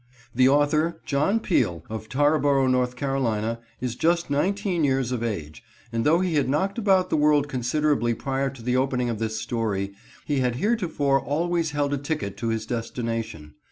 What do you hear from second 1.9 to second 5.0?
Tarboro, N. C., is just nineteen